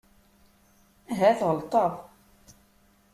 [1.11, 1.91] Ahat ɣelḍeɣ.